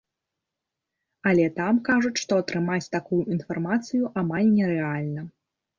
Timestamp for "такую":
2.97-3.21